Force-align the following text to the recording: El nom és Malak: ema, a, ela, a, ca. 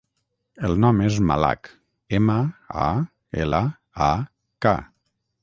El 0.69 0.71
nom 0.85 1.03
és 1.07 1.19
Malak: 1.31 1.69
ema, 2.21 2.39
a, 2.87 2.89
ela, 3.45 3.61
a, 4.09 4.13
ca. 4.67 4.75